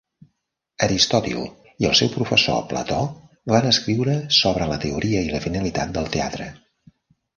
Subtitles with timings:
[0.85, 1.43] Aristòtil
[1.83, 3.01] i el seu professor Plató
[3.55, 6.53] van escriure sobre la teoria i la finalitat del teatre.